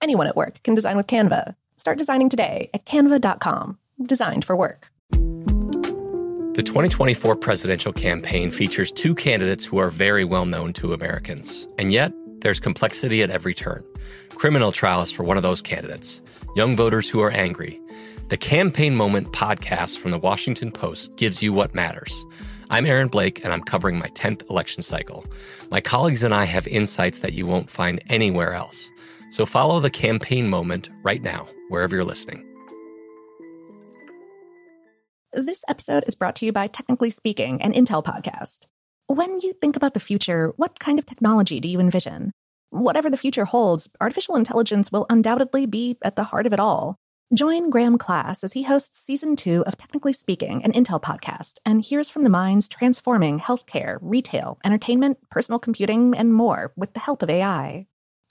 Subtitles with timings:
[0.00, 1.54] Anyone at work can design with Canva.
[1.76, 3.78] Start designing today at canva.com.
[4.04, 4.88] Designed for work.
[6.54, 11.66] The 2024 presidential campaign features two candidates who are very well known to Americans.
[11.78, 13.84] And yet, there's complexity at every turn.
[14.30, 16.22] Criminal trials for one of those candidates,
[16.54, 17.80] young voters who are angry.
[18.28, 22.24] The Campaign Moment podcast from the Washington Post gives you what matters.
[22.70, 25.24] I'm Aaron Blake, and I'm covering my 10th election cycle.
[25.70, 28.90] My colleagues and I have insights that you won't find anywhere else.
[29.34, 32.46] So follow the campaign moment right now, wherever you're listening.
[35.32, 38.66] This episode is brought to you by Technically Speaking, an Intel podcast.
[39.08, 42.30] When you think about the future, what kind of technology do you envision?
[42.70, 46.94] Whatever the future holds, artificial intelligence will undoubtedly be at the heart of it all.
[47.34, 51.82] Join Graham Class as he hosts season two of Technically Speaking, an Intel podcast, and
[51.82, 57.20] hears from the minds transforming healthcare, retail, entertainment, personal computing, and more with the help
[57.20, 57.88] of AI.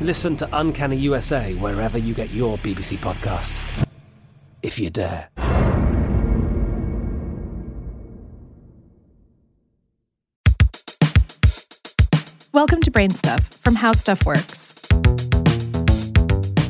[0.00, 3.86] Listen to Uncanny USA wherever you get your BBC podcasts.
[4.62, 5.30] If you dare.
[12.52, 14.74] Welcome to Brain Stuff from How Stuff Works.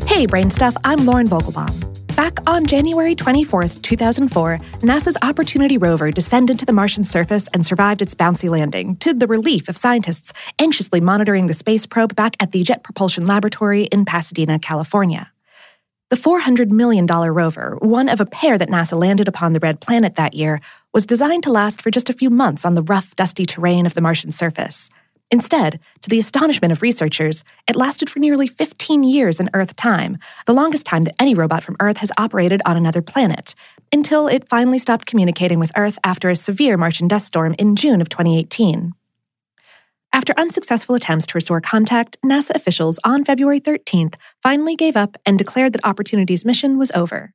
[0.06, 1.85] Hey, Brain Stuff, I'm Lauren Vogelbaum.
[2.16, 8.00] Back on January 24, 2004, NASA's Opportunity rover descended to the Martian surface and survived
[8.00, 12.52] its bouncy landing, to the relief of scientists anxiously monitoring the space probe back at
[12.52, 15.30] the Jet Propulsion Laboratory in Pasadena, California.
[16.08, 20.16] The $400 million rover, one of a pair that NASA landed upon the red planet
[20.16, 20.62] that year,
[20.94, 23.92] was designed to last for just a few months on the rough, dusty terrain of
[23.92, 24.88] the Martian surface.
[25.30, 30.18] Instead, to the astonishment of researchers, it lasted for nearly 15 years in Earth time,
[30.46, 33.54] the longest time that any robot from Earth has operated on another planet,
[33.92, 38.00] until it finally stopped communicating with Earth after a severe Martian dust storm in June
[38.00, 38.92] of 2018.
[40.12, 45.36] After unsuccessful attempts to restore contact, NASA officials on February 13th finally gave up and
[45.36, 47.32] declared that Opportunity's mission was over.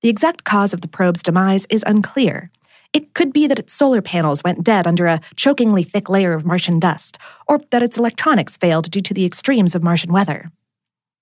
[0.00, 2.50] The exact cause of the probe's demise is unclear,
[2.92, 6.44] it could be that its solar panels went dead under a chokingly thick layer of
[6.44, 10.50] Martian dust, or that its electronics failed due to the extremes of Martian weather.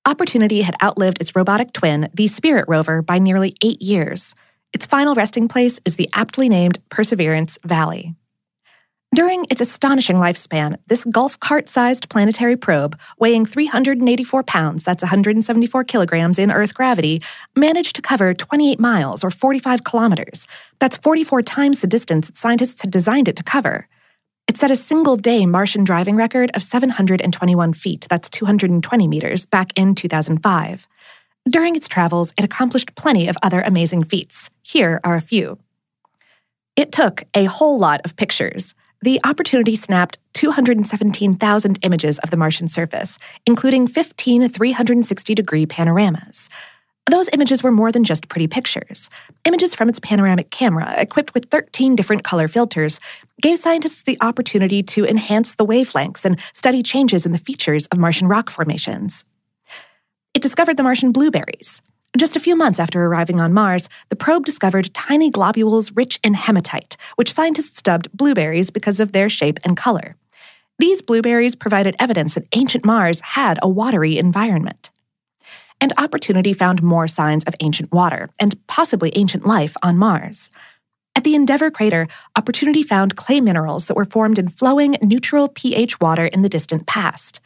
[0.06, 4.34] Opportunity had outlived its robotic twin, the Spirit rover, by nearly eight years.
[4.72, 8.14] Its final resting place is the aptly named Perseverance Valley.
[9.12, 15.82] During its astonishing lifespan, this golf cart sized planetary probe, weighing 384 pounds, that's 174
[15.82, 17.20] kilograms in Earth gravity,
[17.56, 20.46] managed to cover 28 miles or 45 kilometers.
[20.78, 23.88] That's 44 times the distance scientists had designed it to cover.
[24.46, 29.72] It set a single day Martian driving record of 721 feet, that's 220 meters, back
[29.76, 30.86] in 2005.
[31.48, 34.50] During its travels, it accomplished plenty of other amazing feats.
[34.62, 35.58] Here are a few.
[36.76, 38.76] It took a whole lot of pictures.
[39.02, 46.50] The opportunity snapped 217,000 images of the Martian surface, including 15 360 degree panoramas.
[47.10, 49.08] Those images were more than just pretty pictures.
[49.46, 53.00] Images from its panoramic camera, equipped with 13 different color filters,
[53.40, 57.98] gave scientists the opportunity to enhance the wavelengths and study changes in the features of
[57.98, 59.24] Martian rock formations.
[60.34, 61.80] It discovered the Martian blueberries,
[62.18, 66.34] Just a few months after arriving on Mars, the probe discovered tiny globules rich in
[66.34, 70.16] hematite, which scientists dubbed blueberries because of their shape and color.
[70.80, 74.90] These blueberries provided evidence that ancient Mars had a watery environment.
[75.80, 80.50] And Opportunity found more signs of ancient water and possibly ancient life on Mars.
[81.14, 86.00] At the Endeavour crater, Opportunity found clay minerals that were formed in flowing, neutral pH
[86.00, 87.40] water in the distant past.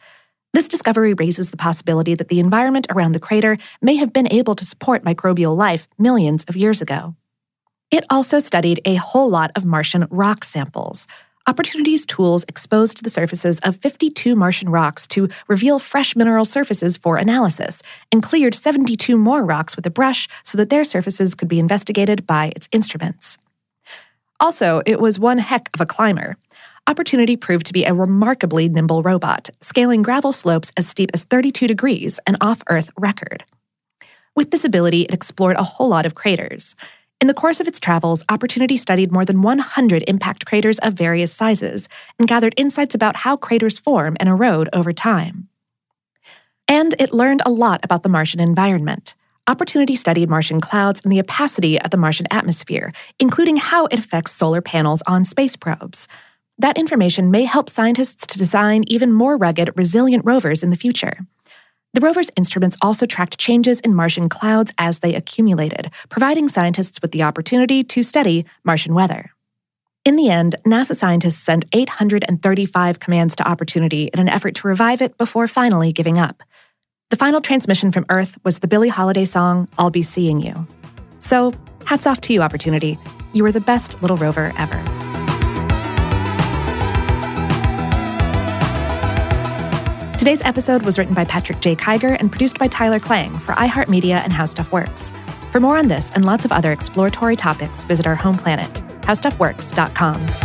[0.55, 4.55] This discovery raises the possibility that the environment around the crater may have been able
[4.55, 7.13] to support microbial life millions of years ago.
[7.91, 11.07] It also studied a whole lot of Martian rock samples.
[11.45, 17.17] Opportunity's tools exposed the surfaces of 52 Martian rocks to reveal fresh mineral surfaces for
[17.17, 21.59] analysis, and cleared 72 more rocks with a brush so that their surfaces could be
[21.59, 23.37] investigated by its instruments.
[24.39, 26.37] Also, it was one heck of a climber.
[26.87, 31.65] Opportunity proved to be a remarkably nimble robot, scaling gravel slopes as steep as 32
[31.65, 33.43] degrees, an off Earth record.
[34.35, 36.75] With this ability, it explored a whole lot of craters.
[37.19, 41.33] In the course of its travels, Opportunity studied more than 100 impact craters of various
[41.33, 41.89] sizes
[42.19, 45.47] and gathered insights about how craters form and erode over time.
[46.67, 49.15] And it learned a lot about the Martian environment.
[49.47, 54.33] Opportunity studied Martian clouds and the opacity of the Martian atmosphere, including how it affects
[54.33, 56.07] solar panels on space probes.
[56.57, 61.17] That information may help scientists to design even more rugged, resilient rovers in the future.
[61.93, 67.11] The rover's instruments also tracked changes in Martian clouds as they accumulated, providing scientists with
[67.11, 69.31] the opportunity to study Martian weather.
[70.05, 75.01] In the end, NASA scientists sent 835 commands to Opportunity in an effort to revive
[75.01, 76.43] it before finally giving up.
[77.09, 80.67] The final transmission from Earth was the Billie Holiday song, I'll Be Seeing You.
[81.19, 81.53] So,
[81.85, 82.99] hats off to you, Opportunity.
[83.33, 85.04] You were the best little rover ever.
[90.25, 91.75] Today's episode was written by Patrick J.
[91.75, 95.11] Kiger and produced by Tyler Klang for iHeartMedia and How Stuff Works.
[95.51, 100.44] For more on this and lots of other exploratory topics, visit our home planet, howstuffworks.com.